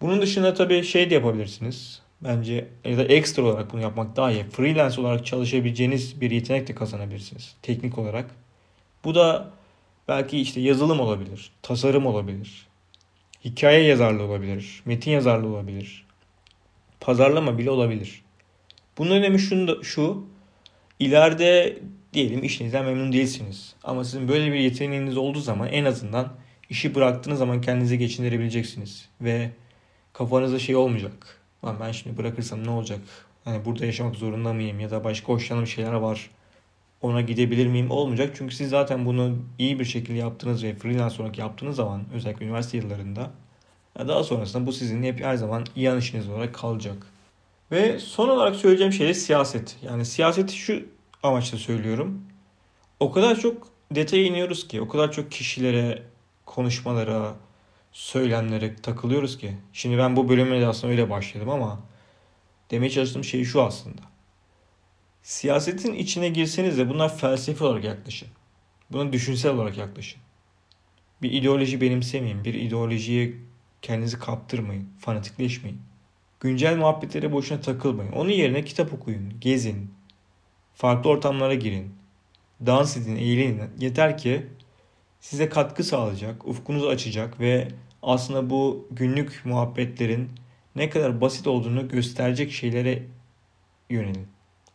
Bunun 0.00 0.22
dışında 0.22 0.54
tabii 0.54 0.82
şey 0.82 1.10
de 1.10 1.14
yapabilirsiniz. 1.14 2.02
Bence 2.20 2.68
ya 2.84 2.98
da 2.98 3.04
ekstra 3.04 3.42
olarak 3.42 3.72
bunu 3.72 3.80
yapmak 3.80 4.16
daha 4.16 4.32
iyi. 4.32 4.44
Freelance 4.44 5.00
olarak 5.00 5.26
çalışabileceğiniz 5.26 6.20
bir 6.20 6.30
yetenek 6.30 6.68
de 6.68 6.74
kazanabilirsiniz 6.74 7.56
teknik 7.62 7.98
olarak. 7.98 8.30
Bu 9.04 9.14
da 9.14 9.50
belki 10.08 10.40
işte 10.40 10.60
yazılım 10.60 11.00
olabilir, 11.00 11.50
tasarım 11.62 12.06
olabilir, 12.06 12.66
hikaye 13.44 13.82
yazarlığı 13.84 14.22
olabilir, 14.22 14.82
metin 14.84 15.10
yazarlığı 15.10 15.48
olabilir, 15.48 16.06
pazarlama 17.00 17.58
bile 17.58 17.70
olabilir. 17.70 18.22
Bunun 18.98 19.10
önemi 19.10 19.38
şunu 19.38 19.68
da, 19.68 19.82
şu, 19.82 20.24
ileride 20.98 21.78
diyelim 22.12 22.44
işinizden 22.44 22.84
memnun 22.84 23.12
değilsiniz. 23.12 23.74
Ama 23.84 24.04
sizin 24.04 24.28
böyle 24.28 24.52
bir 24.52 24.58
yeteneğiniz 24.58 25.16
olduğu 25.16 25.40
zaman 25.40 25.68
en 25.68 25.84
azından 25.84 26.32
işi 26.70 26.94
bıraktığınız 26.94 27.38
zaman 27.38 27.60
kendinizi 27.60 27.98
geçindirebileceksiniz. 27.98 29.08
Ve 29.20 29.50
kafanızda 30.12 30.58
şey 30.58 30.76
olmayacak. 30.76 31.40
Lan 31.64 31.76
ben 31.80 31.92
şimdi 31.92 32.16
bırakırsam 32.16 32.64
ne 32.64 32.70
olacak? 32.70 33.00
Hani 33.44 33.64
burada 33.64 33.86
yaşamak 33.86 34.16
zorunda 34.16 34.52
mıyım? 34.52 34.80
Ya 34.80 34.90
da 34.90 35.04
başka 35.04 35.28
hoşlandığım 35.28 35.66
şeyler 35.66 35.92
var. 35.92 36.30
Ona 37.02 37.20
gidebilir 37.20 37.66
miyim? 37.66 37.90
Olmayacak. 37.90 38.34
Çünkü 38.38 38.54
siz 38.54 38.70
zaten 38.70 39.06
bunu 39.06 39.38
iyi 39.58 39.78
bir 39.78 39.84
şekilde 39.84 40.18
yaptığınız 40.18 40.64
ve 40.64 40.74
freelance 40.74 41.22
olarak 41.22 41.38
yaptığınız 41.38 41.76
zaman 41.76 42.04
özellikle 42.14 42.44
üniversite 42.44 42.78
yıllarında 42.78 43.30
daha 43.98 44.24
sonrasında 44.24 44.66
bu 44.66 44.72
sizin 44.72 45.02
hep 45.02 45.20
her 45.20 45.36
zaman 45.36 45.64
iyi 45.76 45.98
işiniz 45.98 46.28
olarak 46.28 46.54
kalacak. 46.54 47.06
Ve 47.72 47.98
son 47.98 48.28
olarak 48.28 48.56
söyleyeceğim 48.56 48.92
şey 48.92 49.08
de 49.08 49.14
siyaset. 49.14 49.76
Yani 49.82 50.04
siyaseti 50.04 50.56
şu 50.56 50.86
amaçla 51.22 51.58
söylüyorum. 51.58 52.22
O 53.00 53.12
kadar 53.12 53.40
çok 53.40 53.68
detaya 53.90 54.24
iniyoruz 54.24 54.68
ki, 54.68 54.80
o 54.80 54.88
kadar 54.88 55.12
çok 55.12 55.30
kişilere, 55.30 56.02
konuşmalara, 56.46 57.36
söylemlere 57.92 58.76
takılıyoruz 58.76 59.38
ki. 59.38 59.56
Şimdi 59.72 59.98
ben 59.98 60.16
bu 60.16 60.28
bölüme 60.28 60.60
de 60.60 60.66
aslında 60.66 60.92
öyle 60.92 61.10
başladım 61.10 61.50
ama 61.50 61.80
demeye 62.70 62.90
çalıştığım 62.90 63.24
şey 63.24 63.44
şu 63.44 63.62
aslında. 63.62 64.02
Siyasetin 65.22 65.94
içine 65.94 66.28
girseniz 66.28 66.78
de 66.78 66.88
bunlar 66.88 67.16
felsefi 67.16 67.64
olarak 67.64 67.84
yaklaşın. 67.84 68.28
Buna 68.90 69.12
düşünsel 69.12 69.52
olarak 69.52 69.76
yaklaşın. 69.76 70.20
Bir 71.22 71.32
ideoloji 71.32 71.80
benimsemeyin. 71.80 72.44
Bir 72.44 72.54
ideolojiye 72.54 73.34
kendinizi 73.82 74.18
kaptırmayın. 74.18 74.88
Fanatikleşmeyin. 74.98 75.80
Güncel 76.40 76.76
muhabbetlere 76.76 77.32
boşuna 77.32 77.60
takılmayın. 77.60 78.12
Onun 78.12 78.30
yerine 78.30 78.64
kitap 78.64 78.92
okuyun, 78.92 79.40
gezin. 79.40 79.90
Farklı 80.74 81.10
ortamlara 81.10 81.54
girin. 81.54 81.94
Dans 82.66 82.96
edin, 82.96 83.16
eğlenin. 83.16 83.70
Yeter 83.80 84.18
ki 84.18 84.46
size 85.20 85.48
katkı 85.48 85.84
sağlayacak, 85.84 86.48
ufkunuzu 86.48 86.88
açacak 86.88 87.40
ve 87.40 87.68
aslında 88.02 88.50
bu 88.50 88.88
günlük 88.90 89.42
muhabbetlerin 89.44 90.30
ne 90.76 90.90
kadar 90.90 91.20
basit 91.20 91.46
olduğunu 91.46 91.88
gösterecek 91.88 92.52
şeylere 92.52 93.02
yönelin. 93.90 94.26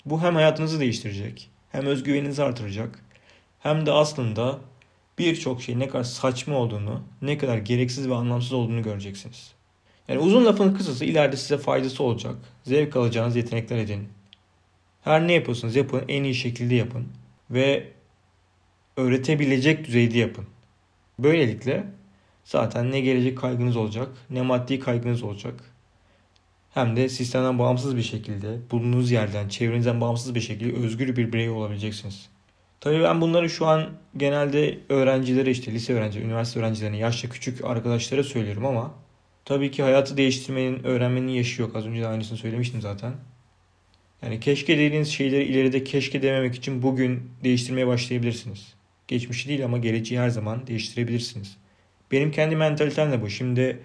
Bu 0.05 0.21
hem 0.21 0.35
hayatınızı 0.35 0.79
değiştirecek, 0.79 1.49
hem 1.71 1.85
özgüveninizi 1.85 2.43
artıracak, 2.43 3.05
hem 3.59 3.85
de 3.85 3.91
aslında 3.91 4.59
birçok 5.19 5.61
şey 5.61 5.79
ne 5.79 5.87
kadar 5.87 6.03
saçma 6.03 6.55
olduğunu, 6.55 7.03
ne 7.21 7.37
kadar 7.37 7.57
gereksiz 7.57 8.09
ve 8.09 8.15
anlamsız 8.15 8.53
olduğunu 8.53 8.83
göreceksiniz. 8.83 9.53
Yani 10.07 10.19
uzun 10.19 10.45
lafın 10.45 10.73
kısası 10.73 11.05
ileride 11.05 11.37
size 11.37 11.57
faydası 11.57 12.03
olacak. 12.03 12.35
Zevk 12.63 12.95
alacağınız 12.95 13.35
yetenekler 13.35 13.77
edin. 13.77 14.09
Her 15.01 15.27
ne 15.27 15.33
yapıyorsanız 15.33 15.75
yapın, 15.75 16.03
en 16.07 16.23
iyi 16.23 16.35
şekilde 16.35 16.75
yapın. 16.75 17.07
Ve 17.51 17.91
öğretebilecek 18.97 19.87
düzeyde 19.87 20.17
yapın. 20.17 20.45
Böylelikle 21.19 21.83
zaten 22.43 22.91
ne 22.91 23.01
gelecek 23.01 23.37
kaygınız 23.37 23.77
olacak, 23.77 24.07
ne 24.29 24.41
maddi 24.41 24.79
kaygınız 24.79 25.23
olacak. 25.23 25.53
Hem 26.73 26.95
de 26.95 27.09
sistemden 27.09 27.59
bağımsız 27.59 27.97
bir 27.97 28.01
şekilde, 28.01 28.57
bulunduğunuz 28.71 29.11
yerden, 29.11 29.49
çevrenizden 29.49 30.01
bağımsız 30.01 30.35
bir 30.35 30.41
şekilde 30.41 30.77
özgür 30.77 31.15
bir 31.15 31.33
birey 31.33 31.49
olabileceksiniz. 31.49 32.29
Tabii 32.79 33.03
ben 33.03 33.21
bunları 33.21 33.49
şu 33.49 33.65
an 33.67 33.89
genelde 34.17 34.79
öğrencilere 34.89 35.51
işte 35.51 35.71
lise 35.71 35.93
öğrencileri, 35.93 36.25
üniversite 36.25 36.59
öğrencilerine, 36.59 36.97
yaşça 36.97 37.29
küçük 37.29 37.65
arkadaşlara 37.65 38.23
söylüyorum 38.23 38.65
ama 38.65 38.93
tabii 39.45 39.71
ki 39.71 39.83
hayatı 39.83 40.17
değiştirmenin, 40.17 40.83
öğrenmenin 40.83 41.27
yaşı 41.27 41.61
yok. 41.61 41.75
Az 41.75 41.85
önce 41.85 42.01
de 42.01 42.07
aynısını 42.07 42.37
söylemiştim 42.37 42.81
zaten. 42.81 43.13
Yani 44.23 44.39
keşke 44.39 44.77
dediğiniz 44.77 45.09
şeyleri 45.09 45.43
ileride 45.43 45.83
keşke 45.83 46.21
dememek 46.21 46.55
için 46.55 46.81
bugün 46.81 47.31
değiştirmeye 47.43 47.87
başlayabilirsiniz. 47.87 48.73
Geçmişi 49.07 49.49
değil 49.49 49.65
ama 49.65 49.77
geleceği 49.77 50.19
her 50.19 50.29
zaman 50.29 50.67
değiştirebilirsiniz. 50.67 51.57
Benim 52.11 52.31
kendi 52.31 52.55
mentalitem 52.55 53.11
de 53.11 53.21
bu. 53.21 53.29
Şimdi 53.29 53.79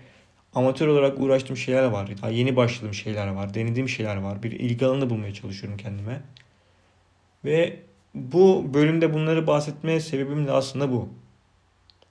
amatör 0.54 0.86
olarak 0.86 1.20
uğraştığım 1.20 1.56
şeyler 1.56 1.84
var. 1.84 2.10
Daha 2.22 2.30
yeni 2.30 2.56
başladığım 2.56 2.94
şeyler 2.94 3.26
var. 3.26 3.54
Denediğim 3.54 3.88
şeyler 3.88 4.16
var. 4.16 4.42
Bir 4.42 4.52
ilgi 4.52 4.86
alanı 4.86 5.10
bulmaya 5.10 5.34
çalışıyorum 5.34 5.78
kendime. 5.78 6.20
Ve 7.44 7.76
bu 8.14 8.74
bölümde 8.74 9.14
bunları 9.14 9.46
bahsetmeye 9.46 10.00
sebebim 10.00 10.46
de 10.46 10.52
aslında 10.52 10.92
bu. 10.92 11.08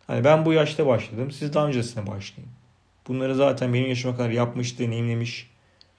Hani 0.08 0.24
ben 0.24 0.46
bu 0.46 0.54
yaşta 0.54 0.88
başladım. 0.88 1.32
Siz 1.32 1.54
daha 1.54 1.68
öncesine 1.68 2.08
başlayın. 2.08 2.50
Bunları 3.07 3.35
zaten 3.35 3.73
benim 3.73 3.89
yaşıma 3.89 4.17
kadar 4.17 4.29
yapmış, 4.29 4.79
deneyimlemiş, 4.79 5.49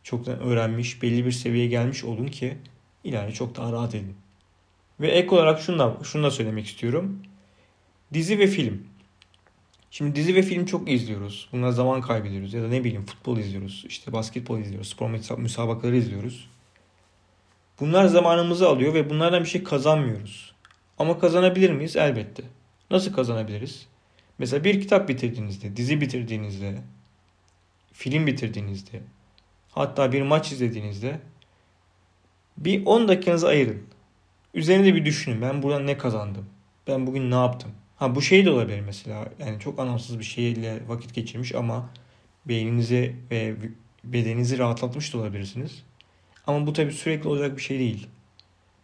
çoktan 0.02 0.40
öğrenmiş, 0.40 1.02
belli 1.02 1.26
bir 1.26 1.32
seviyeye 1.32 1.68
gelmiş 1.68 2.04
olun 2.04 2.26
ki 2.26 2.56
ileride 3.04 3.32
çok 3.32 3.56
daha 3.56 3.72
rahat 3.72 3.94
edin. 3.94 4.16
Ve 5.00 5.08
ek 5.08 5.34
olarak 5.34 5.60
şunu 5.60 5.78
da, 5.78 5.96
şunu 6.04 6.22
da 6.22 6.30
söylemek 6.30 6.66
istiyorum. 6.66 7.22
Dizi 8.12 8.38
ve 8.38 8.46
film. 8.46 8.86
Şimdi 9.90 10.14
dizi 10.14 10.34
ve 10.34 10.42
film 10.42 10.64
çok 10.64 10.90
izliyoruz. 10.90 11.48
Buna 11.52 11.72
zaman 11.72 12.00
kaybediyoruz. 12.00 12.54
Ya 12.54 12.62
da 12.62 12.68
ne 12.68 12.84
bileyim 12.84 13.06
futbol 13.06 13.38
izliyoruz. 13.38 13.84
işte 13.88 14.12
basketbol 14.12 14.58
izliyoruz. 14.58 14.88
Spor 14.88 15.10
müsabakaları 15.38 15.96
izliyoruz. 15.96 16.48
Bunlar 17.80 18.06
zamanımızı 18.06 18.68
alıyor 18.68 18.94
ve 18.94 19.10
bunlardan 19.10 19.44
bir 19.44 19.48
şey 19.48 19.64
kazanmıyoruz. 19.64 20.54
Ama 20.98 21.18
kazanabilir 21.18 21.70
miyiz? 21.70 21.96
Elbette. 21.96 22.42
Nasıl 22.90 23.12
kazanabiliriz? 23.12 23.86
Mesela 24.38 24.64
bir 24.64 24.80
kitap 24.80 25.08
bitirdiğinizde, 25.08 25.76
dizi 25.76 26.00
bitirdiğinizde, 26.00 26.78
film 27.98 28.26
bitirdiğinizde, 28.26 29.00
hatta 29.70 30.12
bir 30.12 30.22
maç 30.22 30.52
izlediğinizde 30.52 31.20
bir 32.56 32.86
10 32.86 33.08
dakikanızı 33.08 33.48
ayırın. 33.48 33.82
Üzerinde 34.54 34.94
bir 34.94 35.04
düşünün. 35.04 35.42
Ben 35.42 35.62
buradan 35.62 35.86
ne 35.86 35.98
kazandım? 35.98 36.46
Ben 36.86 37.06
bugün 37.06 37.30
ne 37.30 37.34
yaptım? 37.34 37.70
Ha 37.96 38.14
bu 38.14 38.22
şey 38.22 38.44
de 38.44 38.50
olabilir 38.50 38.80
mesela. 38.80 39.28
Yani 39.38 39.60
çok 39.60 39.78
anlamsız 39.78 40.18
bir 40.18 40.24
şeyle 40.24 40.88
vakit 40.88 41.14
geçirmiş 41.14 41.54
ama 41.54 41.90
beyninizi 42.46 43.16
ve 43.30 43.54
bedeninizi 44.04 44.58
rahatlatmış 44.58 45.14
da 45.14 45.18
olabilirsiniz. 45.18 45.82
Ama 46.46 46.66
bu 46.66 46.72
tabii 46.72 46.92
sürekli 46.92 47.28
olacak 47.28 47.56
bir 47.56 47.62
şey 47.62 47.78
değil. 47.78 48.06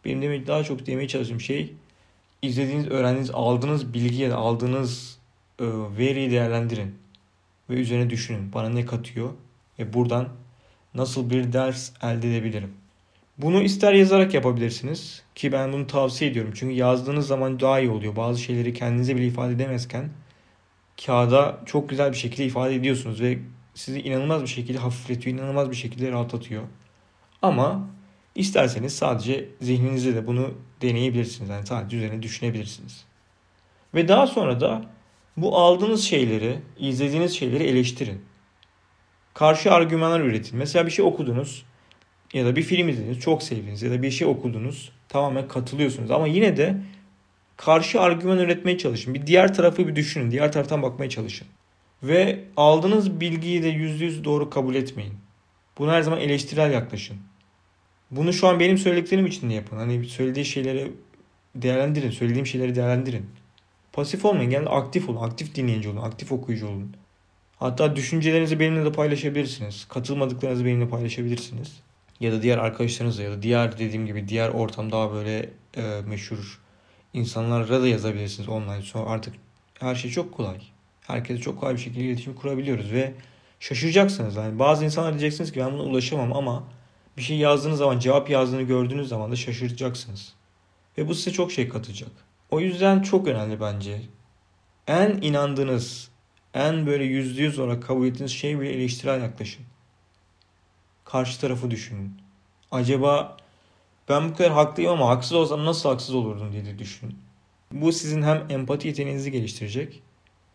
Benim 0.05 0.23
demek 0.23 0.47
daha 0.47 0.65
çok 0.65 0.87
demeye 0.87 1.09
çalıştığım 1.09 1.41
şey 1.41 1.75
izlediğiniz, 2.43 2.89
öğrendiğiniz, 2.89 3.31
aldığınız 3.31 3.95
bilgi 3.95 4.23
ya 4.23 4.31
da 4.31 4.37
aldığınız 4.37 5.19
e, 5.61 5.65
veriyi 5.99 6.31
değerlendirin. 6.31 7.04
Ve 7.71 7.75
üzerine 7.75 8.11
düşünün. 8.11 8.53
Bana 8.53 8.69
ne 8.69 8.87
katıyor? 8.87 9.31
Ve 9.79 9.93
buradan 9.93 10.29
nasıl 10.95 11.31
bir 11.31 11.53
ders 11.53 11.93
elde 12.03 12.31
edebilirim? 12.31 12.75
Bunu 13.39 13.63
ister 13.63 13.93
yazarak 13.93 14.35
yapabilirsiniz 14.35 15.23
ki 15.35 15.53
ben 15.53 15.73
bunu 15.73 15.87
tavsiye 15.87 16.31
ediyorum. 16.31 16.53
Çünkü 16.55 16.75
yazdığınız 16.75 17.27
zaman 17.27 17.61
daha 17.61 17.81
iyi 17.81 17.91
oluyor. 17.91 18.17
Bazı 18.17 18.41
şeyleri 18.41 18.75
kendinize 18.75 19.17
bile 19.17 19.27
ifade 19.27 19.53
edemezken 19.53 20.09
kağıda 21.07 21.61
çok 21.67 21.89
güzel 21.89 22.13
bir 22.13 22.17
şekilde 22.17 22.45
ifade 22.45 22.75
ediyorsunuz 22.75 23.21
ve 23.21 23.39
sizi 23.75 24.01
inanılmaz 24.01 24.43
bir 24.43 24.49
şekilde 24.49 24.79
hafifletiyor, 24.79 25.39
inanılmaz 25.39 25.71
bir 25.71 25.77
şekilde 25.77 26.13
rahatlatıyor. 26.13 26.63
Ama 27.43 27.89
isterseniz 28.35 28.97
sadece 28.97 29.49
zihninizde 29.61 30.15
de 30.15 30.27
bunu 30.27 30.55
deneyebilirsiniz. 30.83 31.51
Yani 31.51 31.67
sadece 31.67 31.97
üzerine 31.97 32.23
düşünebilirsiniz. 32.23 33.05
Ve 33.95 34.09
daha 34.09 34.27
sonra 34.27 34.61
da 34.61 34.83
bu 35.37 35.59
aldığınız 35.59 36.05
şeyleri, 36.05 36.59
izlediğiniz 36.79 37.33
şeyleri 37.37 37.65
eleştirin. 37.65 38.21
Karşı 39.35 39.73
argümanlar 39.73 40.21
üretin. 40.21 40.59
Mesela 40.59 40.87
bir 40.87 40.91
şey 40.91 41.05
okudunuz 41.05 41.65
ya 42.33 42.47
da 42.47 42.57
bir 42.57 42.63
film 42.63 42.89
izlediniz, 42.89 43.21
çok 43.21 43.43
sevdiniz 43.43 43.83
ya 43.83 43.91
da 43.91 44.03
bir 44.03 44.11
şey 44.11 44.27
okudunuz, 44.27 44.93
tamamen 45.09 45.49
katılıyorsunuz 45.49 46.11
ama 46.11 46.27
yine 46.27 46.57
de 46.57 46.77
karşı 47.57 48.01
argüman 48.01 48.39
üretmeye 48.39 48.79
çalışın. 48.79 49.15
Bir 49.15 49.27
diğer 49.27 49.55
tarafı 49.55 49.89
bir 49.89 49.97
düşünün, 49.97 50.31
diğer 50.31 50.53
taraftan 50.53 50.83
bakmaya 50.83 51.11
çalışın. 51.11 51.47
Ve 52.03 52.45
aldığınız 52.57 53.21
bilgiyi 53.21 53.63
de 53.63 53.69
yüzde 53.69 54.05
yüz 54.05 54.25
doğru 54.25 54.51
kabul 54.51 54.75
etmeyin. 54.75 55.15
Buna 55.79 55.93
her 55.93 56.03
zaman 56.03 56.21
eleştirel 56.21 56.73
yaklaşın. 56.73 57.17
Bunu 58.11 58.33
şu 58.33 58.49
an 58.49 58.61
benim 58.61 58.79
söylediklerim 58.79 59.27
için 59.27 59.51
de 59.51 59.55
yapın. 59.55 59.77
Hani 59.77 60.05
söylediği 60.05 60.45
şeyleri 60.45 60.93
değerlendirin, 61.55 62.11
söylediğim 62.11 62.47
şeyleri 62.47 62.75
değerlendirin. 62.75 63.27
Pasif 63.95 64.25
olmayın, 64.25 64.51
yani 64.51 64.69
aktif 64.69 65.09
olun, 65.09 65.23
aktif 65.23 65.55
dinleyici 65.55 65.89
olun, 65.89 66.03
aktif 66.03 66.33
okuyucu 66.33 66.67
olun. 66.67 66.97
Hatta 67.57 67.97
düşüncelerinizi 67.97 68.61
benimle 68.61 68.85
de 68.85 68.93
paylaşabilirsiniz. 68.93 69.87
Katılmadıklarınızı 69.89 70.65
benimle 70.65 70.89
paylaşabilirsiniz. 70.89 71.73
Ya 72.21 72.33
da 72.33 72.43
diğer 72.43 72.59
arkadaşlarınızla 72.59 73.23
ya 73.23 73.31
da 73.31 73.43
diğer 73.43 73.79
dediğim 73.79 74.07
gibi 74.07 74.29
diğer 74.29 74.49
ortam 74.49 74.93
daha 74.93 75.13
böyle 75.13 75.51
e, 75.77 76.01
meşhur 76.07 76.61
insanlara 77.13 77.83
da 77.83 77.89
yazabilirsiniz 77.89 78.49
online. 78.49 78.83
Sonra 78.83 79.11
artık 79.11 79.35
her 79.81 79.95
şey 79.95 80.11
çok 80.11 80.33
kolay. 80.33 80.59
Herkese 81.01 81.41
çok 81.41 81.61
kolay 81.61 81.75
bir 81.75 81.81
şekilde 81.81 82.05
iletişim 82.05 82.35
kurabiliyoruz 82.35 82.93
ve 82.93 83.15
şaşıracaksınız. 83.61 84.37
Yani 84.37 84.59
bazı 84.59 84.85
insanlar 84.85 85.13
diyeceksiniz 85.13 85.53
ki 85.53 85.61
ben 85.61 85.73
buna 85.73 85.83
ulaşamam 85.83 86.33
ama 86.33 86.65
bir 87.17 87.23
şey 87.23 87.37
yazdığınız 87.37 87.79
zaman 87.79 87.99
cevap 87.99 88.31
yazdığını 88.31 88.63
gördüğünüz 88.63 89.09
zaman 89.09 89.33
da 89.33 89.37
şaşıracaksınız. 89.37 90.33
Ve 90.99 91.09
bu 91.09 91.15
size 91.15 91.31
çok 91.31 91.53
şey 91.53 91.69
katacak. 91.69 92.11
O 92.55 92.61
yüzden 92.61 93.03
çok 93.03 93.29
önemli 93.29 93.61
bence. 93.61 94.01
En 94.87 95.11
inandığınız, 95.11 96.11
en 96.55 96.87
böyle 96.87 97.05
yüzde 97.05 97.43
yüz 97.43 97.59
olarak 97.59 97.83
kabul 97.83 98.07
ettiğiniz 98.07 98.33
şey 98.33 98.61
bile 98.61 98.73
eleştirel 98.73 99.23
yaklaşın. 99.23 99.65
Karşı 101.05 101.41
tarafı 101.41 101.71
düşünün. 101.71 102.13
Acaba 102.71 103.37
ben 104.09 104.29
bu 104.29 104.35
kadar 104.35 104.53
haklıyım 104.53 104.93
ama 104.93 105.09
haksız 105.09 105.33
olsam 105.33 105.65
nasıl 105.65 105.89
haksız 105.89 106.15
olurdum 106.15 106.53
diye 106.53 106.79
düşünün. 106.79 107.19
Bu 107.73 107.93
sizin 107.93 108.23
hem 108.23 108.47
empati 108.51 108.89
yeteneğinizi 108.89 109.33
geliştirecek 109.33 110.03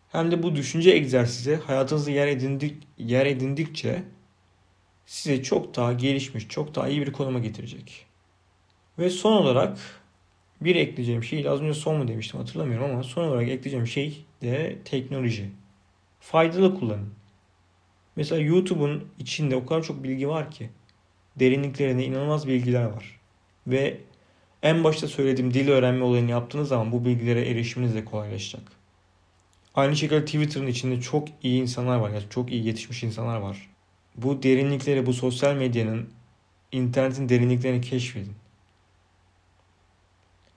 hem 0.08 0.30
de 0.30 0.42
bu 0.42 0.56
düşünce 0.56 0.90
egzersizi 0.90 1.56
hayatınızda 1.56 2.10
yer, 2.10 2.28
edindik, 2.28 2.82
yer 2.98 3.26
edindikçe 3.26 4.02
size 5.06 5.42
çok 5.42 5.76
daha 5.76 5.92
gelişmiş, 5.92 6.48
çok 6.48 6.74
daha 6.74 6.88
iyi 6.88 7.00
bir 7.00 7.12
konuma 7.12 7.38
getirecek. 7.38 8.06
Ve 8.98 9.10
son 9.10 9.32
olarak 9.32 9.99
bir 10.60 10.76
ekleyeceğim 10.76 11.24
şey, 11.24 11.48
az 11.48 11.60
önce 11.60 11.74
son 11.74 11.96
mu 11.96 12.08
demiştim 12.08 12.40
hatırlamıyorum 12.40 12.90
ama 12.90 13.02
son 13.02 13.24
olarak 13.24 13.48
ekleyeceğim 13.48 13.86
şey 13.86 14.24
de 14.42 14.78
teknoloji. 14.84 15.50
Faydalı 16.20 16.78
kullanın. 16.78 17.08
Mesela 18.16 18.40
YouTube'un 18.40 19.08
içinde 19.18 19.56
o 19.56 19.66
kadar 19.66 19.82
çok 19.82 20.02
bilgi 20.04 20.28
var 20.28 20.50
ki. 20.50 20.70
Derinliklerinde 21.36 22.04
inanılmaz 22.04 22.48
bilgiler 22.48 22.84
var. 22.84 23.20
Ve 23.66 23.96
en 24.62 24.84
başta 24.84 25.08
söylediğim 25.08 25.54
dil 25.54 25.68
öğrenme 25.68 26.04
olayını 26.04 26.30
yaptığınız 26.30 26.68
zaman 26.68 26.92
bu 26.92 27.04
bilgilere 27.04 27.48
erişiminiz 27.48 27.94
de 27.94 28.04
kolaylaşacak. 28.04 28.62
Aynı 29.74 29.96
şekilde 29.96 30.24
Twitter'ın 30.24 30.66
içinde 30.66 31.00
çok 31.00 31.28
iyi 31.42 31.62
insanlar 31.62 31.96
var. 31.96 32.10
Yani 32.10 32.22
çok 32.30 32.52
iyi 32.52 32.66
yetişmiş 32.66 33.02
insanlar 33.02 33.36
var. 33.36 33.70
Bu 34.16 34.42
derinlikleri, 34.42 35.06
bu 35.06 35.12
sosyal 35.12 35.54
medyanın, 35.54 36.08
internetin 36.72 37.28
derinliklerini 37.28 37.80
keşfedin. 37.80 38.32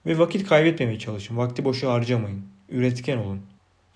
Ve 0.06 0.18
vakit 0.18 0.48
kaybetmemeye 0.48 0.98
çalışın. 0.98 1.36
Vakti 1.36 1.64
boşa 1.64 1.92
harcamayın. 1.92 2.44
Üretken 2.68 3.18
olun. 3.18 3.42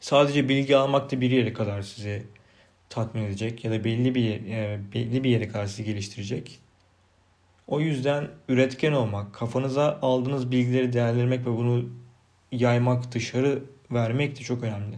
Sadece 0.00 0.48
bilgi 0.48 0.76
almak 0.76 1.12
da 1.12 1.20
bir 1.20 1.30
yere 1.30 1.52
kadar 1.52 1.82
sizi 1.82 2.22
tatmin 2.88 3.22
edecek 3.22 3.64
ya 3.64 3.70
da 3.70 3.84
belli 3.84 4.14
bir 4.14 4.30
e, 4.30 4.80
belli 4.94 5.24
bir 5.24 5.30
yere 5.30 5.48
kadar 5.48 5.66
sizi 5.66 5.84
geliştirecek. 5.84 6.60
O 7.66 7.80
yüzden 7.80 8.28
üretken 8.48 8.92
olmak, 8.92 9.34
kafanıza 9.34 9.98
aldığınız 10.02 10.50
bilgileri 10.50 10.92
değerlendirmek 10.92 11.40
ve 11.40 11.56
bunu 11.56 11.88
yaymak, 12.52 13.12
dışarı 13.12 13.62
vermek 13.90 14.38
de 14.38 14.40
çok 14.42 14.62
önemli. 14.62 14.96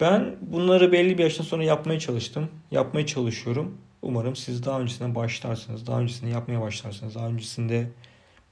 Ben 0.00 0.36
bunları 0.40 0.92
belli 0.92 1.18
bir 1.18 1.22
yaştan 1.22 1.44
sonra 1.44 1.64
yapmaya 1.64 1.98
çalıştım. 1.98 2.50
Yapmaya 2.70 3.06
çalışıyorum. 3.06 3.78
Umarım 4.02 4.36
siz 4.36 4.64
daha 4.66 4.80
öncesinde 4.80 5.14
başlarsınız. 5.14 5.86
Daha 5.86 6.00
öncesinde 6.00 6.30
yapmaya 6.30 6.60
başlarsınız. 6.60 7.14
Daha 7.14 7.28
öncesinde 7.28 7.90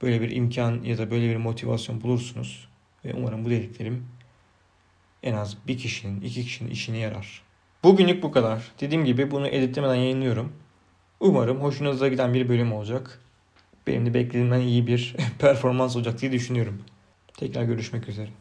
böyle 0.01 0.21
bir 0.21 0.31
imkan 0.31 0.83
ya 0.83 0.97
da 0.97 1.11
böyle 1.11 1.29
bir 1.29 1.35
motivasyon 1.35 2.01
bulursunuz. 2.01 2.67
Ve 3.05 3.13
umarım 3.13 3.45
bu 3.45 3.49
dediklerim 3.49 4.05
en 5.23 5.33
az 5.33 5.57
bir 5.67 5.77
kişinin, 5.77 6.21
iki 6.21 6.43
kişinin 6.43 6.71
işine 6.71 6.97
yarar. 6.97 7.41
Bugünlük 7.83 8.23
bu 8.23 8.31
kadar. 8.31 8.71
Dediğim 8.79 9.05
gibi 9.05 9.31
bunu 9.31 9.47
editlemeden 9.47 9.95
yayınlıyorum. 9.95 10.53
Umarım 11.19 11.61
hoşunuza 11.61 12.07
giden 12.07 12.33
bir 12.33 12.49
bölüm 12.49 12.73
olacak. 12.73 13.19
Benim 13.87 14.05
de 14.05 14.13
beklediğimden 14.13 14.59
iyi 14.59 14.87
bir 14.87 15.15
performans 15.39 15.95
olacak 15.95 16.21
diye 16.21 16.31
düşünüyorum. 16.31 16.81
Tekrar 17.37 17.63
görüşmek 17.63 18.09
üzere. 18.09 18.31